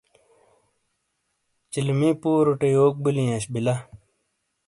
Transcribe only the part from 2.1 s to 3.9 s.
پوروٹے یوک بیلی اش بیلا؟